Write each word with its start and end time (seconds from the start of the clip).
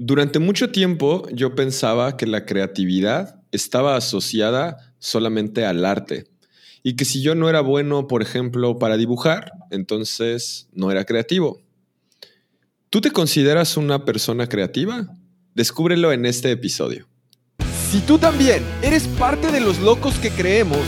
Durante 0.00 0.38
mucho 0.38 0.70
tiempo 0.70 1.26
yo 1.32 1.56
pensaba 1.56 2.16
que 2.16 2.28
la 2.28 2.46
creatividad 2.46 3.42
estaba 3.50 3.96
asociada 3.96 4.94
solamente 5.00 5.66
al 5.66 5.84
arte 5.84 6.28
y 6.84 6.94
que 6.94 7.04
si 7.04 7.20
yo 7.20 7.34
no 7.34 7.48
era 7.48 7.62
bueno, 7.62 8.06
por 8.06 8.22
ejemplo, 8.22 8.78
para 8.78 8.96
dibujar, 8.96 9.50
entonces 9.72 10.68
no 10.72 10.92
era 10.92 11.04
creativo. 11.04 11.60
¿Tú 12.90 13.00
te 13.00 13.10
consideras 13.10 13.76
una 13.76 14.04
persona 14.04 14.48
creativa? 14.48 15.08
Descúbrelo 15.56 16.12
en 16.12 16.26
este 16.26 16.52
episodio. 16.52 17.08
Si 17.90 17.98
tú 17.98 18.18
también 18.18 18.62
eres 18.82 19.08
parte 19.08 19.50
de 19.50 19.58
los 19.58 19.80
locos 19.80 20.14
que 20.20 20.30
creemos 20.30 20.78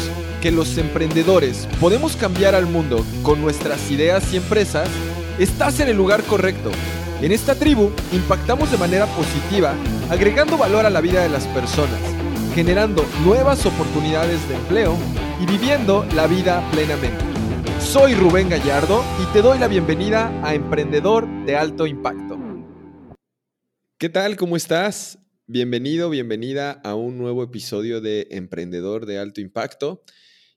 que 0.40 0.52
los 0.52 0.78
emprendedores 0.78 1.66
podemos 1.80 2.14
cambiar 2.14 2.54
al 2.54 2.66
mundo 2.66 3.04
con 3.24 3.42
nuestras 3.42 3.90
ideas 3.90 4.32
y 4.32 4.36
empresas, 4.36 4.88
estás 5.40 5.80
en 5.80 5.88
el 5.88 5.96
lugar 5.96 6.22
correcto. 6.22 6.70
En 7.22 7.32
esta 7.32 7.54
tribu 7.54 7.90
impactamos 8.12 8.72
de 8.72 8.78
manera 8.78 9.04
positiva, 9.14 9.76
agregando 10.08 10.56
valor 10.56 10.86
a 10.86 10.90
la 10.90 11.02
vida 11.02 11.22
de 11.22 11.28
las 11.28 11.46
personas, 11.48 12.00
generando 12.54 13.04
nuevas 13.22 13.66
oportunidades 13.66 14.48
de 14.48 14.54
empleo 14.54 14.96
y 15.38 15.44
viviendo 15.44 16.06
la 16.14 16.26
vida 16.26 16.66
plenamente. 16.72 17.22
Soy 17.78 18.14
Rubén 18.14 18.48
Gallardo 18.48 19.04
y 19.22 19.30
te 19.34 19.42
doy 19.42 19.58
la 19.58 19.68
bienvenida 19.68 20.32
a 20.42 20.54
Emprendedor 20.54 21.28
de 21.44 21.56
Alto 21.56 21.86
Impacto. 21.86 22.38
¿Qué 23.98 24.08
tal? 24.08 24.38
¿Cómo 24.38 24.56
estás? 24.56 25.18
Bienvenido, 25.46 26.08
bienvenida 26.08 26.80
a 26.84 26.94
un 26.94 27.18
nuevo 27.18 27.42
episodio 27.44 28.00
de 28.00 28.28
Emprendedor 28.30 29.04
de 29.04 29.18
Alto 29.18 29.42
Impacto. 29.42 30.02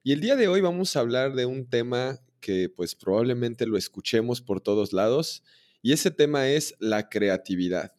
Y 0.02 0.14
el 0.14 0.22
día 0.22 0.38
de 0.38 0.48
hoy 0.48 0.62
vamos 0.62 0.96
a 0.96 1.02
hablar 1.02 1.34
de 1.34 1.46
un 1.46 1.70
tema 1.70 2.22
que 2.40 2.70
pues 2.70 2.96
probablemente 2.96 3.66
lo 3.66 3.78
escuchemos 3.78 4.42
por 4.42 4.62
todos 4.62 4.94
lados 4.94 5.44
y 5.84 5.92
ese 5.92 6.10
tema 6.10 6.48
es 6.48 6.76
la 6.80 7.10
creatividad. 7.10 7.94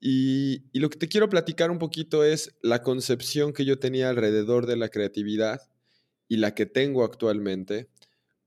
Y, 0.00 0.62
lo 0.72 0.88
que 0.90 0.98
te 0.98 1.08
quiero 1.08 1.28
platicar 1.28 1.70
un 1.70 1.78
poquito 1.78 2.24
es 2.24 2.56
la 2.62 2.82
concepción 2.82 3.52
que 3.52 3.64
yo 3.64 3.78
tenía 3.78 4.08
alrededor 4.08 4.66
de 4.66 4.76
la 4.76 4.88
creatividad 4.88 5.60
y 6.26 6.38
la 6.38 6.54
que 6.54 6.66
tengo 6.66 7.04
actualmente, 7.04 7.88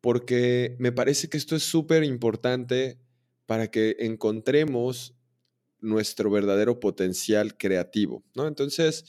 porque 0.01 0.75
me 0.79 0.91
parece 0.91 1.29
que 1.29 1.37
esto 1.37 1.55
es 1.55 1.63
súper 1.63 2.03
importante 2.03 2.99
para 3.45 3.69
que 3.69 3.95
encontremos 3.99 5.13
nuestro 5.79 6.31
verdadero 6.31 6.79
potencial 6.79 7.55
creativo, 7.55 8.23
¿no? 8.35 8.47
Entonces, 8.47 9.05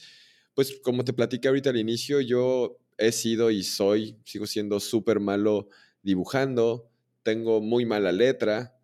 pues 0.53 0.79
como 0.83 1.03
te 1.03 1.13
platiqué 1.13 1.47
ahorita 1.47 1.71
al 1.71 1.77
inicio, 1.77 2.21
yo 2.21 2.77
he 2.97 3.11
sido 3.11 3.49
y 3.49 3.63
soy, 3.63 4.17
sigo 4.23 4.45
siendo 4.45 4.79
súper 4.79 5.19
malo 5.19 5.67
dibujando, 6.03 6.89
tengo 7.23 7.61
muy 7.61 7.85
mala 7.85 8.11
letra, 8.11 8.80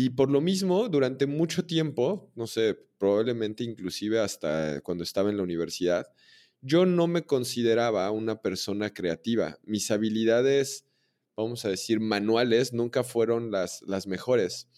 y 0.00 0.10
por 0.10 0.30
lo 0.30 0.40
mismo, 0.40 0.88
durante 0.88 1.26
mucho 1.26 1.66
tiempo, 1.66 2.30
no 2.36 2.46
sé, 2.46 2.78
probablemente 2.98 3.64
inclusive 3.64 4.20
hasta 4.20 4.80
cuando 4.82 5.02
estaba 5.02 5.28
en 5.28 5.36
la 5.36 5.42
universidad, 5.42 6.06
yo 6.60 6.86
no 6.86 7.08
me 7.08 7.22
consideraba 7.22 8.08
una 8.12 8.40
persona 8.40 8.94
creativa. 8.94 9.58
Mis 9.64 9.90
habilidades, 9.90 10.86
vamos 11.36 11.64
a 11.64 11.70
decir, 11.70 11.98
manuales 11.98 12.72
nunca 12.72 13.02
fueron 13.02 13.50
las, 13.50 13.82
las 13.88 14.06
mejores. 14.06 14.68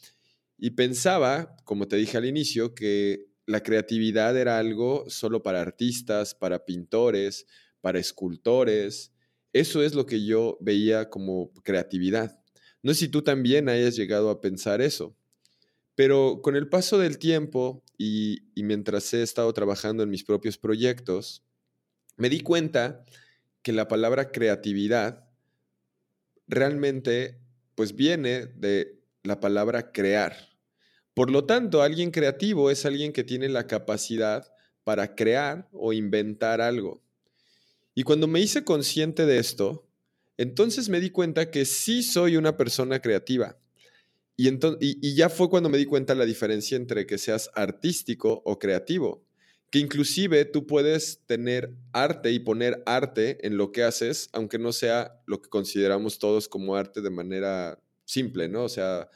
Y 0.57 0.71
pensaba, 0.71 1.55
como 1.65 1.87
te 1.87 1.97
dije 1.97 2.17
al 2.17 2.25
inicio, 2.25 2.75
que 2.75 3.27
la 3.45 3.63
creatividad 3.63 4.35
era 4.39 4.57
algo 4.57 5.05
solo 5.11 5.43
para 5.43 5.61
artistas, 5.61 6.35
para 6.35 6.65
pintores, 6.65 7.45
para 7.83 7.99
escultores. 7.99 9.13
Eso 9.53 9.83
es 9.83 9.95
lo 9.95 10.07
que 10.07 10.25
yo 10.25 10.57
veía 10.63 11.11
como 11.11 11.53
creatividad. 11.63 12.40
No 12.83 12.95
sé 12.95 13.01
si 13.01 13.09
tú 13.09 13.23
también 13.23 13.69
hayas 13.69 13.97
llegado 13.97 14.31
a 14.31 14.41
pensar 14.41 14.81
eso, 14.81 15.17
pero 15.95 16.41
con 16.43 16.57
el 16.57 16.69
paso 16.69 16.99
del 16.99 17.19
tiempo 17.19 17.83
y, 17.99 18.43
mientras 18.57 19.13
he 19.13 19.23
estado 19.23 19.53
trabajando 19.53 20.03
en 20.03 20.11
mis 20.11 20.25
propios 20.25 20.57
proyectos, 20.57 21.43
me 22.17 22.31
di 22.31 22.41
cuenta 22.41 23.05
que 23.63 23.73
la 23.73 23.89
palabra 23.89 24.31
creatividad 24.33 25.29
realmente 26.47 27.39
pues 27.75 27.95
viene 27.95 28.47
de 28.47 28.99
la 29.23 29.41
palabra 29.41 29.93
crear. 29.93 30.35
Por 31.13 31.31
lo 31.31 31.45
tanto, 31.45 31.83
alguien 31.83 32.11
creativo 32.11 32.71
es 32.71 32.87
alguien 32.87 33.13
que 33.13 33.25
tiene 33.25 33.49
la 33.49 33.67
capacidad 33.67 34.51
para 34.85 35.15
crear 35.15 35.69
o 35.73 35.93
inventar 35.93 36.61
algo. 36.61 37.03
Y 37.95 38.05
cuando 38.05 38.27
me 38.27 38.41
hice 38.41 38.65
consciente 38.65 39.27
de 39.27 39.39
esto, 39.39 39.90
entonces 40.41 40.89
me 40.89 41.01
di 41.01 41.11
cuenta 41.11 41.51
que 41.51 41.67
sí 41.67 42.03
soy 42.03 42.39
una 42.39 42.57
persona 42.57 43.03
creativa. 43.03 43.59
Y, 44.39 44.49
y, 44.81 45.15
ya 45.15 45.29
fue 45.29 45.51
cuando 45.51 45.69
me 45.69 45.77
di 45.77 45.85
cuenta 45.85 46.15
la 46.15 46.25
diferencia 46.25 46.79
entre 46.79 47.07
que 47.07 47.19
seas 47.19 47.51
artístico 47.55 48.41
o 48.47 48.59
creativo. 48.59 49.23
Que 49.69 49.81
inclusive 49.81 50.47
tú 50.47 50.67
puedes 50.67 51.21
tener 51.27 51.75
arte 51.93 52.33
y 52.33 52.39
poner 52.39 52.83
arte 52.87 53.47
en 53.47 53.59
lo 53.59 53.71
que 53.71 53.83
haces, 53.83 54.31
aunque 54.33 54.59
no 54.59 54.73
sea 54.73 55.21
lo 55.27 55.43
que 55.43 55.51
consideramos 55.51 56.19
todos 56.19 56.49
como 56.49 56.75
arte 56.75 57.03
de 57.03 57.11
manera 57.11 57.79
simple, 58.07 58.49
¿no? 58.49 58.65
O 58.65 58.71
sea, 58.71 59.11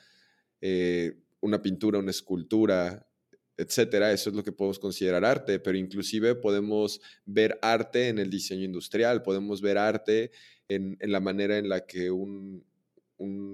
eh, 0.60 1.16
una 1.40 1.62
pintura, 1.62 2.00
una 2.00 2.10
escultura, 2.10 3.08
etcétera, 3.56 4.12
eso 4.12 4.30
es 4.30 4.36
lo 4.36 4.42
que 4.42 4.52
podemos 4.52 4.78
considerar 4.78 5.24
arte, 5.24 5.60
pero 5.60 5.78
inclusive 5.78 6.34
podemos 6.34 7.00
ver 7.24 7.58
arte 7.62 8.08
en 8.08 8.18
el 8.18 8.30
diseño 8.30 8.64
industrial, 8.64 9.22
podemos 9.22 9.60
ver 9.60 9.78
arte 9.78 10.32
en, 10.68 10.96
la 11.00 11.20
manera 11.20 11.58
en 11.58 11.68
la 11.68 11.86
que 11.86 12.10
un, 12.10 12.64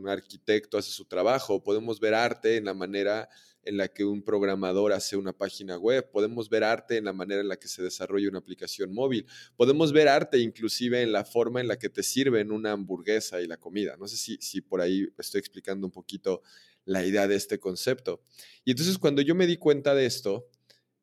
arquitecto 0.08 0.78
hace 0.78 0.90
su 0.90 1.04
trabajo, 1.04 1.62
podemos 1.62 2.00
ver 2.00 2.14
arte 2.14 2.56
en 2.56 2.64
la 2.64 2.74
manera 2.74 3.28
en 3.62 3.76
la 3.76 3.88
que 3.88 4.04
un 4.04 4.22
programador 4.22 4.92
hace 4.92 5.16
una 5.16 5.34
página 5.34 5.76
web, 5.76 6.10
podemos 6.10 6.48
ver 6.48 6.64
arte 6.64 6.96
en 6.96 7.04
la 7.04 7.12
manera 7.12 7.42
en 7.42 7.48
la 7.48 7.56
que 7.56 7.68
se 7.68 7.82
desarrolla 7.82 8.30
una 8.30 8.38
aplicación 8.38 8.92
móvil, 8.92 9.26
podemos 9.54 9.92
ver 9.92 10.08
arte 10.08 10.38
inclusive 10.38 11.02
en 11.02 11.12
la 11.12 11.24
forma 11.24 11.60
en 11.60 11.68
la 11.68 11.78
que 11.78 11.90
te 11.90 12.02
sirven 12.02 12.50
una 12.50 12.72
hamburguesa 12.72 13.40
y 13.42 13.46
la 13.46 13.58
comida. 13.58 13.96
No 13.98 14.08
sé 14.08 14.16
si, 14.16 14.38
si 14.40 14.62
por 14.62 14.80
ahí 14.80 15.06
estoy 15.18 15.40
explicando 15.40 15.86
un 15.86 15.92
poquito 15.92 16.42
la 16.84 17.04
idea 17.04 17.28
de 17.28 17.36
este 17.36 17.58
concepto. 17.58 18.22
Y 18.64 18.72
entonces 18.72 18.98
cuando 18.98 19.22
yo 19.22 19.34
me 19.34 19.46
di 19.46 19.56
cuenta 19.56 19.94
de 19.94 20.06
esto, 20.06 20.48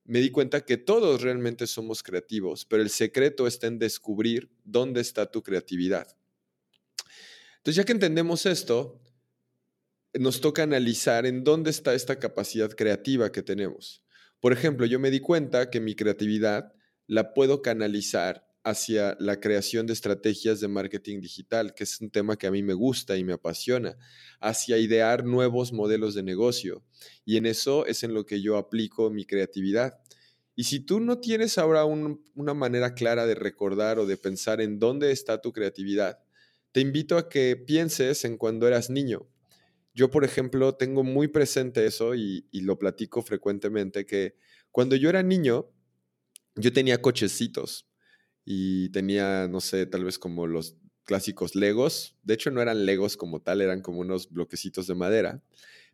me 0.08 0.20
di 0.20 0.32
cuenta 0.32 0.62
que 0.62 0.78
todos 0.78 1.22
realmente 1.22 1.68
somos 1.68 2.02
creativos, 2.02 2.66
pero 2.66 2.82
el 2.82 2.90
secreto 2.90 3.46
está 3.46 3.68
en 3.68 3.78
descubrir 3.78 4.50
dónde 4.64 5.02
está 5.02 5.30
tu 5.30 5.44
creatividad. 5.44 6.08
Entonces, 7.58 7.76
ya 7.76 7.84
que 7.84 7.92
entendemos 7.92 8.46
esto, 8.46 9.02
nos 10.14 10.40
toca 10.40 10.64
analizar 10.64 11.26
en 11.26 11.44
dónde 11.44 11.70
está 11.70 11.94
esta 11.94 12.18
capacidad 12.18 12.72
creativa 12.72 13.34
que 13.34 13.44
tenemos. 13.44 14.02
Por 14.40 14.54
ejemplo, 14.54 14.86
yo 14.86 14.98
me 15.00 15.12
di 15.12 15.20
cuenta 15.20 15.70
que 15.70 15.82
mi 15.82 15.94
creatividad 15.94 16.74
la 17.08 17.34
puedo 17.34 17.62
canalizar 17.62 18.47
hacia 18.64 19.16
la 19.20 19.40
creación 19.40 19.88
de 19.88 19.94
estrategias 19.94 20.60
de 20.60 20.68
marketing 20.68 21.22
digital, 21.22 21.74
que 21.74 21.84
es 21.86 22.02
un 22.02 22.10
tema 22.10 22.38
que 22.38 22.48
a 22.48 22.52
mí 22.52 22.64
me 22.64 22.74
gusta 22.74 23.18
y 23.18 23.24
me 23.24 23.34
apasiona, 23.34 23.98
hacia 24.40 24.78
idear 24.78 25.24
nuevos 25.24 25.72
modelos 25.72 26.16
de 26.16 26.24
negocio. 26.24 26.84
Y 27.26 27.38
en 27.38 27.46
eso 27.46 27.86
es 27.86 28.04
en 28.04 28.14
lo 28.14 28.26
que 28.26 28.42
yo 28.42 28.58
aplico 28.58 29.10
mi 29.10 29.26
creatividad. 29.26 30.00
Y 30.56 30.66
si 30.66 30.80
tú 30.80 31.00
no 31.00 31.20
tienes 31.20 31.58
ahora 31.58 31.86
una 31.86 32.54
manera 32.54 32.94
clara 32.94 33.26
de 33.26 33.36
recordar 33.36 34.00
o 34.00 34.06
de 34.06 34.18
pensar 34.18 34.60
en 34.60 34.80
dónde 34.80 35.12
está 35.12 35.40
tu 35.40 35.54
creatividad, 35.54 36.20
te 36.72 36.82
invito 36.82 37.18
a 37.18 37.30
que 37.30 37.56
pienses 37.56 38.26
en 38.26 38.38
cuando 38.38 38.68
eras 38.68 38.90
niño. 38.90 39.28
Yo, 39.94 40.12
por 40.12 40.26
ejemplo, 40.26 40.76
tengo 40.76 41.04
muy 41.04 41.28
presente 41.28 41.86
eso 41.86 42.16
y, 42.16 42.48
y 42.52 42.62
lo 42.62 42.78
platico 42.78 43.22
frecuentemente, 43.22 44.06
que 44.06 44.36
cuando 44.72 44.96
yo 44.96 45.10
era 45.10 45.24
niño, 45.24 45.72
yo 46.56 46.74
tenía 46.74 47.02
cochecitos 47.02 47.88
y 48.50 48.88
tenía, 48.92 49.50
no 49.50 49.60
sé, 49.60 49.86
tal 49.88 50.06
vez 50.06 50.18
como 50.18 50.48
los 50.48 50.78
clásicos 51.04 51.54
Legos. 51.54 52.16
De 52.24 52.34
hecho, 52.34 52.50
no 52.50 52.62
eran 52.62 52.86
Legos 52.86 53.18
como 53.18 53.42
tal, 53.42 53.60
eran 53.60 53.82
como 53.82 54.00
unos 54.00 54.30
bloquecitos 54.32 54.88
de 54.88 54.96
madera. 54.96 55.44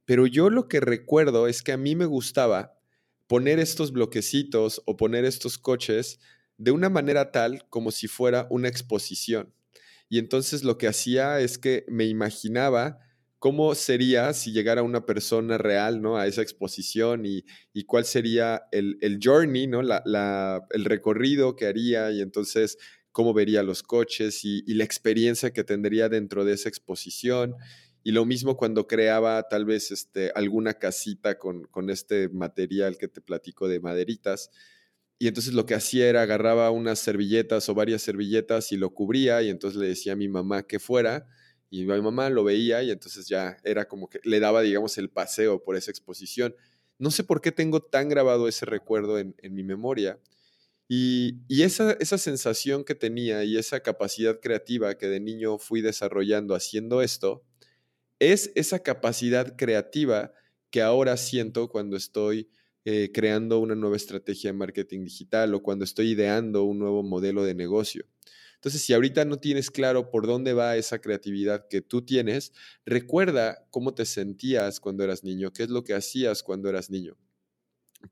Pero 0.05 0.27
yo 0.27 0.51
lo 0.51 0.67
que 0.67 0.79
recuerdo 0.79 1.47
es 1.47 1.63
que 1.63 1.71
a 1.71 1.77
mí 1.77 1.95
me 1.95 2.05
gustaba 2.05 2.77
poner 3.25 3.57
estos 3.57 3.91
bloquecitos 3.91 4.83
o 4.85 4.97
poner 4.97 5.25
estos 5.25 5.57
coches 5.57 6.19
de 6.59 6.69
una 6.69 6.91
manera 6.91 7.31
tal 7.31 7.67
como 7.71 7.89
si 7.89 8.07
fuera 8.07 8.45
una 8.51 8.67
exposición. 8.67 9.51
Y 10.07 10.19
entonces 10.19 10.63
lo 10.63 10.77
que 10.77 10.87
hacía 10.87 11.39
es 11.39 11.57
que 11.57 11.85
me 11.87 12.05
imaginaba 12.05 12.99
cómo 13.43 13.75
sería 13.75 14.31
si 14.31 14.53
llegara 14.53 14.83
una 14.83 15.05
persona 15.05 15.57
real, 15.57 16.01
¿no? 16.01 16.15
A 16.15 16.27
esa 16.27 16.41
exposición 16.41 17.25
y, 17.25 17.43
cuál 17.85 18.05
sería 18.05 18.63
el, 18.71 19.19
journey, 19.21 19.67
¿no? 19.67 19.81
La, 19.81 20.65
el 20.69 20.85
recorrido 20.85 21.57
que 21.57 21.65
haría 21.65 22.09
y 22.11 22.21
entonces 22.21 22.77
cómo 23.11 23.33
vería 23.33 23.61
los 23.61 23.83
coches 23.83 24.45
y, 24.45 24.63
la 24.73 24.85
experiencia 24.85 25.51
que 25.51 25.65
tendría 25.65 26.07
dentro 26.07 26.45
de 26.45 26.53
esa 26.53 26.69
exposición. 26.69 27.55
Y 28.01 28.13
lo 28.13 28.23
mismo 28.23 28.55
cuando 28.55 28.87
creaba 28.87 29.43
tal 29.49 29.65
vez 29.65 29.91
este, 29.91 30.31
alguna 30.35 30.75
casita 30.75 31.37
con, 31.37 31.65
con 31.65 31.89
este 31.89 32.29
material 32.29 32.97
que 32.97 33.09
te 33.09 33.19
platico 33.19 33.67
de 33.67 33.81
maderitas. 33.81 34.51
Y 35.19 35.27
entonces 35.27 35.53
lo 35.53 35.65
que 35.65 35.75
hacía 35.75 36.07
era 36.07 36.21
agarraba 36.21 36.71
unas 36.71 36.99
servilletas 36.99 37.67
o 37.67 37.75
varias 37.75 38.03
servilletas 38.03 38.71
y 38.71 38.77
lo 38.77 38.91
cubría 38.91 39.41
y 39.41 39.49
entonces 39.49 39.81
le 39.81 39.87
decía 39.87 40.13
a 40.13 40.15
mi 40.15 40.29
mamá 40.29 40.63
que 40.63 40.79
fuera 40.79 41.27
y 41.73 41.87
mi 41.87 42.01
mamá 42.03 42.29
lo 42.29 42.43
veía 42.43 42.83
y 42.83 42.91
entonces 42.91 43.27
ya 43.27 43.57
era 43.63 43.87
como 43.87 44.07
que 44.07 44.19
le 44.23 44.39
daba, 44.39 44.61
digamos, 44.61 44.99
el 44.99 45.09
paseo 45.09 45.63
por 45.63 45.75
esa 45.75 45.89
exposición. 45.89 46.55
No 46.99 47.09
sé 47.09 47.23
por 47.23 47.41
qué 47.41 47.51
tengo 47.51 47.81
tan 47.81 48.09
grabado 48.09 48.47
ese 48.47 48.67
recuerdo 48.67 49.17
en, 49.17 49.33
mi 49.41 49.63
memoria. 49.63 50.19
Y, 50.87 51.39
esa, 51.49 51.93
esa 51.93 52.19
sensación 52.19 52.83
que 52.83 52.93
tenía 52.93 53.43
y 53.43 53.57
esa 53.57 53.79
capacidad 53.79 54.39
creativa 54.39 54.93
que 54.99 55.07
de 55.07 55.19
niño 55.19 55.57
fui 55.57 55.81
desarrollando 55.81 56.53
haciendo 56.53 57.01
esto, 57.01 57.43
es 58.19 58.51
esa 58.53 58.83
capacidad 58.83 59.55
creativa 59.57 60.31
que 60.69 60.83
ahora 60.83 61.17
siento 61.17 61.69
cuando 61.69 61.97
estoy 61.97 62.51
eh, 62.85 63.09
creando 63.11 63.57
una 63.57 63.73
nueva 63.73 63.95
estrategia 63.95 64.51
de 64.51 64.57
marketing 64.59 65.05
digital 65.05 65.55
o 65.55 65.63
cuando 65.63 65.85
estoy 65.85 66.11
ideando 66.11 66.65
un 66.65 66.77
nuevo 66.77 67.01
modelo 67.01 67.43
de 67.43 67.55
negocio. 67.55 68.05
Entonces, 68.63 68.81
si 68.81 68.93
ahorita 68.93 69.25
no 69.25 69.39
tienes 69.39 69.69
claro 69.69 70.09
por 70.09 70.25
dónde 70.25 70.53
va 70.53 70.77
esa 70.77 71.01
creatividad 71.01 71.67
que 71.67 71.81
tú 71.81 72.01
tienes, 72.01 72.53
recuerda 72.85 73.67
cómo 73.71 73.93
te 73.93 74.05
sentías 74.05 74.79
cuando 74.79 75.03
eras 75.03 75.25
niño, 75.25 75.51
qué 75.51 75.63
es 75.63 75.69
lo 75.69 75.83
que 75.83 75.93
hacías 75.93 76.43
cuando 76.43 76.69
eras 76.69 76.89
niño. 76.89 77.17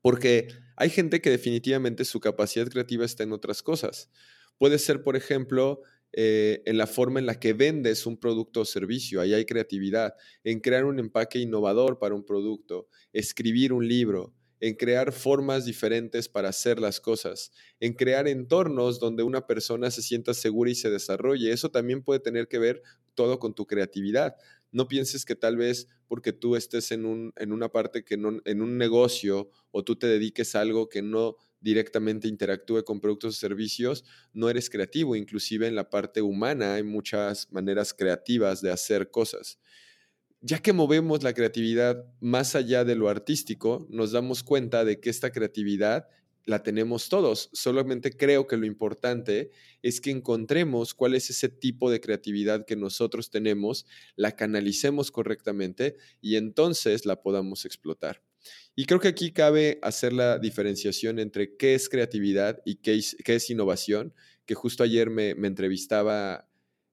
Porque 0.02 0.48
hay 0.76 0.90
gente 0.90 1.22
que 1.22 1.30
definitivamente 1.30 2.04
su 2.04 2.20
capacidad 2.20 2.68
creativa 2.68 3.06
está 3.06 3.22
en 3.22 3.32
otras 3.32 3.62
cosas. 3.62 4.10
Puede 4.58 4.78
ser, 4.78 5.02
por 5.02 5.16
ejemplo, 5.16 5.80
eh, 6.12 6.62
en 6.66 6.76
la 6.76 6.86
forma 6.86 7.18
en 7.18 7.24
la 7.24 7.40
que 7.40 7.54
vendes 7.54 8.04
un 8.04 8.18
producto 8.18 8.60
o 8.60 8.64
servicio. 8.66 9.22
Ahí 9.22 9.32
hay 9.32 9.46
creatividad. 9.46 10.12
En 10.44 10.60
crear 10.60 10.84
un 10.84 10.98
empaque 10.98 11.38
innovador 11.38 11.98
para 11.98 12.14
un 12.14 12.26
producto, 12.26 12.88
escribir 13.14 13.72
un 13.72 13.88
libro, 13.88 14.34
en 14.62 14.76
crear 14.76 15.10
formas 15.10 15.64
diferentes 15.64 16.28
para 16.28 16.50
hacer 16.50 16.78
las 16.78 17.00
cosas, 17.00 17.50
en 17.80 17.94
crear 17.94 18.28
entornos 18.28 19.00
donde 19.00 19.24
una 19.24 19.44
persona 19.44 19.90
se 19.90 20.02
sienta 20.02 20.34
segura 20.34 20.70
y 20.70 20.76
se 20.76 20.88
desarrolle. 20.88 21.50
Eso 21.50 21.72
también 21.72 22.04
puede 22.04 22.20
tener 22.20 22.46
que 22.46 22.60
ver 22.60 22.80
todo 23.14 23.40
con 23.40 23.54
tu 23.54 23.66
creatividad. 23.66 24.36
No 24.70 24.86
pienses 24.86 25.24
que 25.24 25.34
tal 25.34 25.56
vez 25.56 25.88
porque 26.06 26.32
tú 26.32 26.54
estés 26.54 26.92
en, 26.92 27.06
un, 27.06 27.32
en 27.38 27.52
una 27.52 27.70
parte 27.70 28.04
que 28.04 28.16
no, 28.16 28.40
en 28.44 28.62
un 28.62 28.78
negocio 28.78 29.50
o 29.72 29.82
tú 29.82 29.96
te 29.96 30.06
dediques 30.06 30.54
a 30.54 30.60
algo 30.60 30.88
que 30.88 31.02
no 31.02 31.34
directamente 31.60 32.28
interactúe 32.28 32.84
con 32.84 33.00
productos 33.00 33.36
o 33.36 33.40
servicios, 33.40 34.04
no 34.32 34.48
eres 34.48 34.70
creativo. 34.70 35.16
Inclusive 35.16 35.66
en 35.66 35.74
la 35.74 35.90
parte 35.90 36.22
humana 36.22 36.74
hay 36.74 36.84
muchas 36.84 37.50
maneras 37.50 37.92
creativas 37.92 38.62
de 38.62 38.70
hacer 38.70 39.10
cosas 39.10 39.58
ya 40.42 40.58
que 40.60 40.72
movemos 40.72 41.22
la 41.22 41.32
creatividad 41.32 42.04
más 42.20 42.54
allá 42.54 42.84
de 42.84 42.96
lo 42.96 43.08
artístico, 43.08 43.86
nos 43.88 44.12
damos 44.12 44.42
cuenta 44.42 44.84
de 44.84 45.00
que 45.00 45.08
esta 45.08 45.30
creatividad 45.30 46.08
la 46.44 46.62
tenemos 46.62 47.08
todos. 47.08 47.48
Solamente 47.52 48.16
creo 48.16 48.46
que 48.46 48.56
lo 48.56 48.66
importante 48.66 49.50
es 49.82 50.00
que 50.00 50.10
encontremos 50.10 50.94
cuál 50.94 51.14
es 51.14 51.30
ese 51.30 51.48
tipo 51.48 51.90
de 51.90 52.00
creatividad 52.00 52.66
que 52.66 52.76
nosotros 52.76 53.30
tenemos, 53.30 53.86
la 54.16 54.34
canalicemos 54.34 55.10
correctamente 55.10 55.96
y 56.20 56.36
entonces 56.36 57.06
la 57.06 57.22
podamos 57.22 57.64
explotar. 57.64 58.22
Y 58.74 58.86
creo 58.86 59.00
que 59.00 59.08
aquí 59.08 59.32
cabe 59.32 59.78
hacer 59.82 60.12
la 60.12 60.38
diferenciación 60.38 61.18
entre 61.18 61.56
qué 61.56 61.74
es 61.74 61.88
creatividad 61.88 62.60
y 62.64 62.76
qué 62.76 62.96
es, 62.96 63.50
innovación, 63.50 64.14
que 64.46 64.54
justo 64.54 64.82
ayer 64.82 65.10
me, 65.10 65.30
entrevistaba 65.30 66.48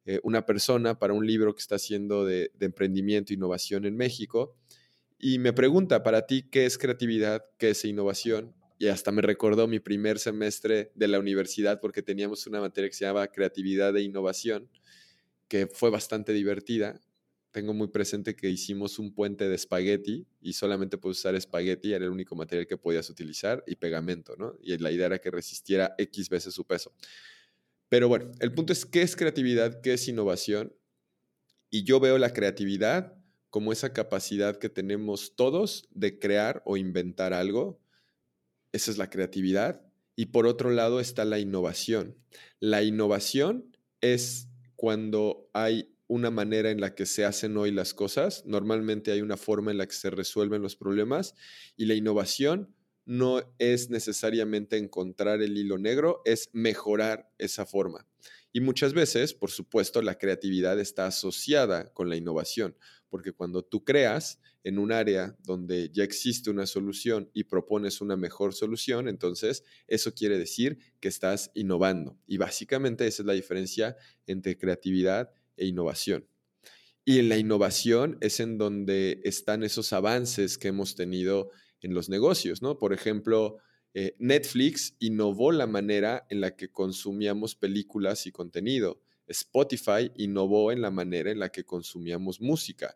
eh, 0.06 0.20
una 0.24 0.46
persona 0.46 0.98
para 0.98 1.14
un 1.14 1.28
libro 1.28 1.54
que 1.54 1.62
está 1.62 1.76
haciendo 1.76 2.26
de, 2.26 2.52
emprendimiento 2.60 3.32
e 3.32 3.36
innovación 3.36 3.86
en 3.86 3.96
México. 3.96 4.56
Y 5.18 5.40
me 5.40 5.54
pregunta, 5.54 6.04
para 6.04 6.26
ti, 6.26 6.44
¿qué 6.50 6.66
es 6.66 6.78
creatividad? 6.78 7.46
¿Qué 7.58 7.72
es 7.72 7.86
innovación? 7.86 8.56
Y 8.78 8.88
hasta 8.88 9.12
me 9.12 9.22
recordó 9.22 9.68
mi 9.68 9.80
primer 9.80 10.20
semestre 10.20 10.92
de 10.96 11.08
la 11.10 11.20
universidad 11.20 11.82
porque 11.82 12.02
teníamos 12.02 12.48
una 12.48 12.62
materia 12.62 12.90
que 12.90 12.96
se 12.96 13.06
llamaba 13.06 13.28
creatividad 13.28 13.96
e 13.98 14.02
innovación, 14.02 14.70
que 15.50 15.68
fue 15.68 15.90
bastante 15.90 16.32
divertida. 16.32 17.02
Tengo 17.52 17.74
muy 17.74 17.90
presente 17.90 18.36
que 18.36 18.50
hicimos 18.50 19.00
un 19.00 19.14
puente 19.14 19.50
de 19.50 19.56
espagueti 19.56 20.26
y 20.40 20.54
solamente 20.54 20.98
puedes 20.98 21.20
usar 21.20 21.36
espagueti, 21.36 21.92
era 21.92 22.06
el 22.06 22.12
único 22.12 22.36
material 22.36 22.68
que 22.68 22.78
podías 22.78 23.10
utilizar, 23.10 23.64
y 23.68 23.76
pegamento, 23.76 24.36
¿no? 24.38 24.56
Y 24.62 24.78
la 24.78 24.92
idea 24.92 25.08
era 25.08 25.20
que 25.20 25.32
resistiera 25.32 25.96
X 25.98 26.30
veces 26.30 26.54
su 26.54 26.66
peso. 26.66 26.94
Pero 27.90 28.08
bueno, 28.08 28.32
el 28.40 28.54
punto 28.54 28.72
es 28.72 28.86
qué 28.86 29.02
es 29.02 29.16
creatividad, 29.16 29.82
qué 29.82 29.94
es 29.94 30.08
innovación. 30.08 30.74
Y 31.72 31.84
yo 31.84 32.00
veo 32.00 32.18
la 32.18 32.34
creatividad 32.34 33.16
como 33.50 33.72
esa 33.72 33.94
capacidad 33.94 34.58
que 34.58 34.70
tenemos 34.70 35.36
todos 35.36 35.88
de 35.92 36.20
crear 36.20 36.62
o 36.66 36.78
inventar 36.78 37.34
algo. 37.34 37.82
Esa 38.72 38.92
es 38.92 38.98
la 38.98 39.10
creatividad. 39.10 39.82
Y 40.16 40.28
por 40.28 40.46
otro 40.46 40.70
lado 40.70 41.00
está 41.00 41.26
la 41.26 41.40
innovación. 41.40 42.18
La 42.60 42.84
innovación 42.84 43.76
es 44.02 44.50
cuando 44.76 45.50
hay 45.54 45.96
una 46.08 46.32
manera 46.32 46.72
en 46.72 46.82
la 46.82 46.94
que 46.96 47.06
se 47.06 47.26
hacen 47.26 47.58
hoy 47.58 47.72
las 47.72 47.94
cosas. 47.94 48.46
Normalmente 48.46 49.12
hay 49.12 49.22
una 49.22 49.38
forma 49.38 49.72
en 49.72 49.78
la 49.78 49.88
que 49.88 49.94
se 49.94 50.10
resuelven 50.10 50.62
los 50.62 50.76
problemas. 50.76 51.36
Y 51.76 51.86
la 51.86 51.96
innovación 51.96 52.76
no 53.10 53.42
es 53.58 53.90
necesariamente 53.90 54.78
encontrar 54.78 55.42
el 55.42 55.58
hilo 55.58 55.80
negro, 55.80 56.22
es 56.26 56.48
mejorar 56.54 57.34
esa 57.40 57.66
forma. 57.66 58.06
Y 58.54 58.62
muchas 58.62 58.94
veces, 58.94 59.34
por 59.34 59.50
supuesto, 59.50 60.04
la 60.04 60.20
creatividad 60.20 60.80
está 60.80 61.08
asociada 61.08 61.92
con 61.92 62.08
la 62.08 62.18
innovación, 62.18 62.78
porque 63.10 63.32
cuando 63.32 63.64
tú 63.64 63.84
creas 63.84 64.40
en 64.64 64.78
un 64.78 64.92
área 64.92 65.36
donde 65.44 65.90
ya 65.92 66.04
existe 66.04 66.52
una 66.52 66.68
solución 66.68 67.32
y 67.34 67.46
propones 67.46 68.00
una 68.00 68.16
mejor 68.16 68.54
solución, 68.54 69.08
entonces 69.08 69.64
eso 69.88 70.14
quiere 70.14 70.38
decir 70.38 70.78
que 71.00 71.08
estás 71.08 71.50
innovando. 71.56 72.16
Y 72.28 72.38
básicamente 72.38 73.08
esa 73.08 73.24
es 73.24 73.26
la 73.26 73.34
diferencia 73.34 73.98
entre 74.28 74.56
creatividad 74.56 75.32
e 75.58 75.66
innovación. 75.66 76.28
Y 77.06 77.18
en 77.18 77.30
la 77.30 77.38
innovación 77.38 78.20
es 78.22 78.40
en 78.40 78.60
donde 78.60 79.20
están 79.24 79.64
esos 79.64 79.94
avances 79.94 80.60
que 80.60 80.68
hemos 80.68 80.94
tenido 80.94 81.50
en 81.82 81.94
los 81.94 82.10
negocios, 82.10 82.62
¿no? 82.62 82.78
Por 82.78 82.94
ejemplo, 82.94 83.58
eh, 83.94 84.16
Netflix 84.20 84.96
innovó 85.00 85.52
la 85.52 85.68
manera 85.68 86.26
en 86.30 86.42
la 86.42 86.56
que 86.56 86.72
consumíamos 86.72 87.56
películas 87.56 88.28
y 88.28 88.32
contenido. 88.32 89.02
Spotify 89.28 90.12
innovó 90.16 90.72
en 90.72 90.82
la 90.82 90.92
manera 90.92 91.32
en 91.32 91.40
la 91.40 91.50
que 91.50 91.64
consumíamos 91.64 92.42
música. 92.42 92.96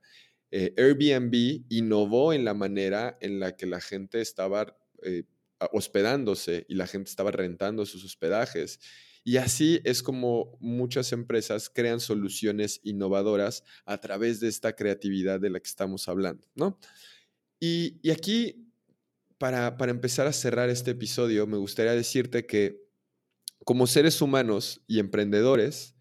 Eh, 0.51 0.73
Airbnb 0.77 1.65
innovó 1.69 2.33
en 2.33 2.45
la 2.45 2.53
manera 2.53 3.17
en 3.21 3.39
la 3.39 3.55
que 3.55 3.65
la 3.65 3.81
gente 3.81 4.21
estaba 4.21 4.77
eh, 5.03 5.23
hospedándose 5.71 6.65
y 6.69 6.75
la 6.75 6.87
gente 6.87 7.09
estaba 7.09 7.31
rentando 7.31 7.85
sus 7.85 8.03
hospedajes. 8.03 8.79
Y 9.23 9.37
así 9.37 9.79
es 9.83 10.03
como 10.03 10.57
muchas 10.59 11.11
empresas 11.13 11.69
crean 11.69 11.99
soluciones 11.99 12.81
innovadoras 12.83 13.63
a 13.85 13.99
través 13.99 14.39
de 14.41 14.49
esta 14.49 14.75
creatividad 14.75 15.39
de 15.39 15.49
la 15.49 15.59
que 15.59 15.69
estamos 15.69 16.07
hablando, 16.07 16.45
¿no? 16.55 16.77
Y, 17.59 17.99
y 18.01 18.11
aquí 18.11 18.62
para, 19.43 19.91
empezar 19.91 20.25
a 20.25 20.31
cerrar 20.31 20.69
este 20.69 20.91
episodio, 20.91 21.45
me 21.47 21.57
gustaría 21.57 21.91
decirte 21.91 22.45
que 22.45 22.81
como 23.65 23.87
seres 23.87 24.21
humanos 24.21 24.81
y 24.87 24.99
emprendedores, 24.99 25.95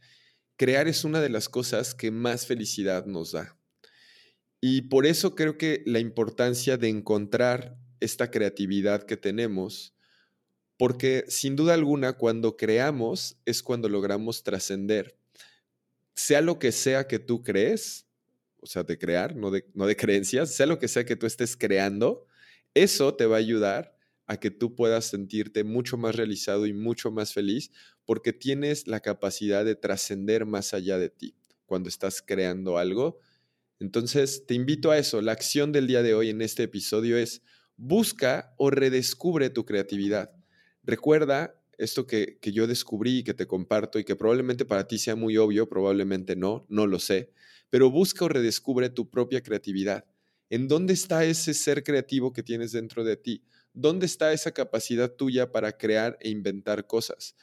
crear 0.57 0.87
es 0.87 1.03
una 1.03 1.21
de 1.21 1.29
las 1.29 1.49
cosas 1.49 1.93
que 1.93 2.13
más 2.13 2.47
felicidad 2.47 3.05
nos 3.07 3.33
da. 3.33 3.59
Y 4.61 4.83
por 4.83 5.07
eso 5.07 5.35
creo 5.35 5.59
que 5.59 5.83
la 5.87 5.99
importancia 5.99 6.77
de 6.77 6.89
encontrar 6.89 7.77
esta 7.99 8.31
creatividad 8.31 9.03
que 9.03 9.17
tenemos, 9.17 9.93
porque 10.77 11.25
sin 11.27 11.57
duda 11.57 11.75
alguna 11.75 12.13
cuando 12.13 12.57
creamos 12.57 13.41
es 13.45 13.65
cuando 13.65 13.89
logramos 13.89 14.45
trascender. 14.45 15.19
Sea 16.15 16.43
lo 16.43 16.61
que 16.61 16.71
sea 16.71 17.09
que 17.09 17.19
tú 17.19 17.43
crees, 17.43 18.07
o 18.61 18.67
sea, 18.67 18.85
de 18.85 18.99
crear, 18.99 19.35
no 19.35 19.51
de, 19.51 19.69
no 19.75 19.87
de 19.87 19.97
creencias, 19.97 20.55
sea 20.55 20.67
lo 20.67 20.79
que 20.79 20.87
sea 20.87 21.05
que 21.05 21.17
tú 21.17 21.27
estés 21.27 21.57
creando, 21.57 22.29
eso 22.75 23.15
te 23.15 23.27
va 23.27 23.37
a 23.37 23.41
ayudar 23.41 23.97
a 24.27 24.39
que 24.39 24.51
tú 24.51 24.75
puedas 24.75 25.07
sentirte 25.07 25.65
mucho 25.65 25.97
más 25.97 26.15
realizado 26.15 26.67
y 26.67 26.73
mucho 26.73 27.11
más 27.11 27.33
feliz 27.33 27.71
porque 28.05 28.33
tienes 28.33 28.87
la 28.87 29.01
capacidad 29.01 29.65
de 29.65 29.75
trascender 29.75 30.47
más 30.47 30.75
allá 30.75 30.99
de 30.99 31.11
ti 31.11 31.37
cuando 31.67 31.89
estás 31.89 32.23
creando 32.23 32.79
algo. 32.79 33.19
Entonces, 33.79 34.47
te 34.47 34.55
invito 34.55 34.91
a 34.91 34.99
eso. 34.99 35.21
La 35.21 35.33
acción 35.33 35.73
del 35.73 35.87
día 35.87 36.03
de 36.03 36.15
hoy 36.15 36.31
en 36.31 36.41
este 36.41 36.65
episodio 36.65 37.17
es 37.17 37.43
busca 37.77 38.55
o 38.59 38.71
redescubre 38.71 39.51
tu 39.51 39.65
creatividad. 39.65 40.31
Recuerda 40.83 41.61
esto 41.79 42.07
que, 42.07 42.39
que 42.41 42.53
yo 42.53 42.67
descubrí 42.67 43.19
y 43.19 43.25
que 43.25 43.35
te 43.35 43.47
comparto 43.47 43.99
y 43.99 44.05
que 44.05 44.17
probablemente 44.17 44.65
para 44.65 44.87
ti 44.87 44.99
sea 44.99 45.17
muy 45.17 45.37
obvio, 45.37 45.69
probablemente 45.69 46.37
no, 46.37 46.65
no 46.69 46.87
lo 46.87 46.99
sé, 46.99 47.33
pero 47.71 47.91
busca 47.91 48.25
o 48.25 48.29
redescubre 48.29 48.89
tu 48.89 49.11
propia 49.11 49.43
creatividad. 49.43 50.05
¿En 50.53 50.69
dónde 50.69 50.93
está 50.93 51.25
ese 51.25 51.55
ser 51.55 51.83
creativo 51.83 52.35
que 52.35 52.43
tienes 52.43 52.73
dentro 52.73 53.05
de 53.05 53.17
ti? 53.17 53.43
¿Dónde 53.73 54.05
está 54.05 54.35
esa 54.35 54.53
capacidad 54.53 55.11
tuya 55.11 55.51
para 55.51 55.79
crear 55.79 56.19
e 56.21 56.29
inventar 56.29 56.87
cosas? 56.87 57.37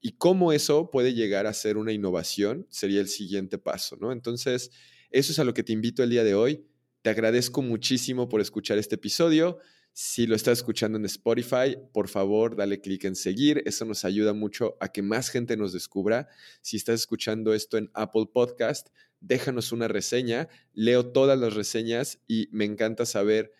Y 0.00 0.16
cómo 0.16 0.52
eso 0.52 0.90
puede 0.90 1.14
llegar 1.14 1.46
a 1.46 1.54
ser 1.54 1.76
una 1.76 1.92
innovación 1.92 2.66
sería 2.68 3.00
el 3.00 3.06
siguiente 3.06 3.56
paso, 3.58 3.96
¿no? 4.00 4.10
Entonces, 4.10 4.72
eso 5.12 5.30
es 5.30 5.38
a 5.38 5.44
lo 5.44 5.54
que 5.54 5.62
te 5.62 5.72
invito 5.72 6.02
el 6.02 6.10
día 6.10 6.24
de 6.24 6.34
hoy. 6.34 6.66
Te 7.02 7.10
agradezco 7.10 7.62
muchísimo 7.62 8.28
por 8.28 8.40
escuchar 8.40 8.78
este 8.78 8.96
episodio. 8.96 9.60
Si 9.92 10.26
lo 10.26 10.34
estás 10.34 10.58
escuchando 10.58 10.98
en 10.98 11.04
Spotify, 11.04 11.76
por 11.92 12.08
favor, 12.08 12.56
dale 12.56 12.80
clic 12.80 13.04
en 13.04 13.14
seguir. 13.14 13.62
Eso 13.64 13.84
nos 13.84 14.04
ayuda 14.04 14.32
mucho 14.32 14.76
a 14.80 14.88
que 14.88 15.02
más 15.02 15.28
gente 15.28 15.56
nos 15.56 15.72
descubra. 15.72 16.26
Si 16.62 16.76
estás 16.76 16.98
escuchando 16.98 17.54
esto 17.54 17.78
en 17.78 17.92
Apple 17.94 18.26
Podcast, 18.32 18.88
déjanos 19.20 19.72
una 19.72 19.88
reseña, 19.88 20.48
leo 20.72 21.12
todas 21.12 21.38
las 21.38 21.54
reseñas 21.54 22.18
y 22.26 22.48
me 22.52 22.64
encanta 22.64 23.06
saber 23.06 23.52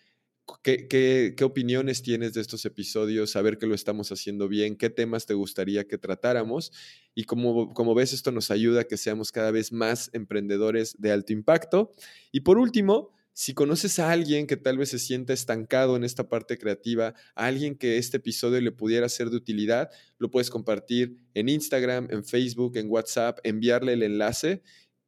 ¿Qué, 0.63 1.35
opiniones 1.43 2.01
tienes 2.01 2.33
de 2.33 2.41
estos 2.41 2.65
episodios? 2.65 3.31
Saber 3.31 3.57
que 3.57 3.67
lo 3.67 3.75
estamos 3.75 4.11
haciendo 4.11 4.47
bien, 4.47 4.75
qué 4.75 4.89
temas 4.89 5.25
te 5.25 5.33
gustaría 5.33 5.87
que 5.87 5.97
tratáramos. 5.97 6.71
Y 7.15 7.23
como, 7.23 7.73
como 7.73 7.95
ves, 7.95 8.13
esto 8.13 8.31
nos 8.31 8.51
ayuda 8.51 8.81
a 8.81 8.83
que 8.83 8.97
seamos 8.97 9.31
cada 9.31 9.51
vez 9.51 9.71
más 9.71 10.09
emprendedores 10.13 10.95
de 10.99 11.11
alto 11.11 11.33
impacto. 11.33 11.93
Y 12.31 12.41
por 12.41 12.57
último, 12.57 13.11
si 13.33 13.53
conoces 13.53 13.97
a 13.99 14.11
alguien 14.11 14.45
que 14.45 14.57
tal 14.57 14.77
vez 14.77 14.89
se 14.89 14.99
sienta 14.99 15.31
estancado 15.33 15.95
en 15.95 16.03
esta 16.03 16.27
parte 16.27 16.57
creativa, 16.57 17.13
a 17.35 17.45
alguien 17.45 17.75
que 17.75 17.97
este 17.97 18.17
episodio 18.17 18.59
le 18.59 18.71
pudiera 18.71 19.07
ser 19.07 19.29
de 19.29 19.37
utilidad, 19.37 19.89
lo 20.17 20.29
puedes 20.29 20.49
compartir 20.49 21.17
en 21.33 21.47
Instagram, 21.49 22.07
en 22.11 22.25
Facebook, 22.25 22.75
en 22.77 22.89
WhatsApp, 22.89 23.39
enviarle 23.43 23.93
el 23.93 24.03
enlace 24.03 24.61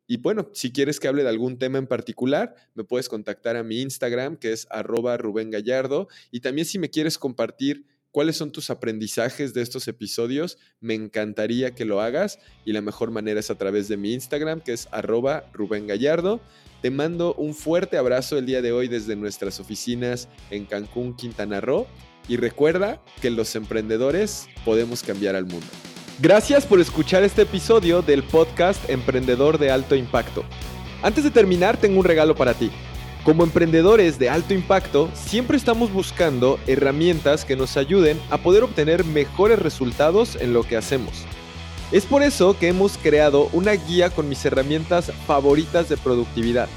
y 0.07 0.17
bueno, 0.17 0.49
si 0.53 0.71
quieres 0.71 0.99
que 0.99 1.07
hable 1.07 1.23
de 1.23 1.29
algún 1.29 1.57
tema 1.57 1.77
en 1.77 1.87
particular, 1.87 2.55
me 2.75 2.83
puedes 2.83 3.07
contactar 3.07 3.55
a 3.55 3.63
mi 3.63 3.81
Instagram, 3.81 4.35
que 4.37 4.51
es 4.51 4.67
arroba 4.69 5.17
Rubén 5.17 5.49
Gallardo. 5.49 6.07
Y 6.31 6.41
también 6.41 6.65
si 6.65 6.77
me 6.77 6.89
quieres 6.89 7.17
compartir 7.17 7.85
cuáles 8.11 8.35
son 8.35 8.51
tus 8.51 8.69
aprendizajes 8.69 9.53
de 9.53 9.61
estos 9.61 9.87
episodios, 9.87 10.57
me 10.81 10.93
encantaría 10.93 11.73
que 11.73 11.85
lo 11.85 12.01
hagas. 12.01 12.39
Y 12.65 12.73
la 12.73 12.81
mejor 12.81 13.11
manera 13.11 13.39
es 13.39 13.49
a 13.49 13.57
través 13.57 13.87
de 13.87 13.97
mi 13.97 14.13
Instagram, 14.13 14.61
que 14.61 14.73
es 14.73 14.89
arroba 14.91 15.45
Rubén 15.53 15.87
Gallardo. 15.87 16.41
Te 16.81 16.91
mando 16.91 17.33
un 17.35 17.53
fuerte 17.53 17.97
abrazo 17.97 18.37
el 18.37 18.45
día 18.45 18.61
de 18.61 18.73
hoy 18.73 18.89
desde 18.89 19.15
nuestras 19.15 19.61
oficinas 19.61 20.27
en 20.51 20.65
Cancún, 20.65 21.15
Quintana 21.15 21.61
Roo. 21.61 21.87
Y 22.27 22.35
recuerda 22.35 23.01
que 23.21 23.29
los 23.29 23.55
emprendedores 23.55 24.47
podemos 24.65 25.01
cambiar 25.01 25.35
al 25.35 25.45
mundo. 25.45 25.67
Gracias 26.23 26.65
por 26.65 26.79
escuchar 26.79 27.21
este 27.23 27.41
episodio 27.41 28.01
del 28.01 28.23
podcast 28.23 28.89
Emprendedor 28.89 29.57
de 29.57 29.71
Alto 29.71 29.93
Impacto. 29.93 30.45
Antes 31.01 31.25
de 31.25 31.31
terminar, 31.31 31.75
tengo 31.75 31.99
un 31.99 32.05
regalo 32.05 32.33
para 32.33 32.53
ti. 32.53 32.71
Como 33.25 33.43
emprendedores 33.43 34.17
de 34.19 34.29
alto 34.29 34.53
impacto, 34.53 35.09
siempre 35.15 35.57
estamos 35.57 35.91
buscando 35.91 36.61
herramientas 36.65 37.43
que 37.43 37.57
nos 37.57 37.75
ayuden 37.75 38.21
a 38.29 38.37
poder 38.37 38.63
obtener 38.63 39.03
mejores 39.03 39.59
resultados 39.59 40.37
en 40.37 40.53
lo 40.53 40.63
que 40.63 40.77
hacemos. 40.77 41.25
Es 41.91 42.05
por 42.05 42.23
eso 42.23 42.57
que 42.57 42.69
hemos 42.69 42.97
creado 42.97 43.49
una 43.51 43.73
guía 43.73 44.09
con 44.09 44.29
mis 44.29 44.45
herramientas 44.45 45.11
favoritas 45.27 45.89
de 45.89 45.97
productividad. 45.97 46.69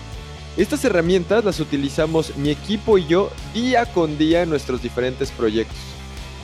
Estas 0.56 0.84
herramientas 0.84 1.44
las 1.44 1.60
utilizamos 1.60 2.36
mi 2.36 2.50
equipo 2.50 2.98
y 2.98 3.06
yo 3.06 3.30
día 3.54 3.86
con 3.86 4.18
día 4.18 4.42
en 4.42 4.50
nuestros 4.50 4.82
diferentes 4.82 5.30
proyectos. 5.30 5.95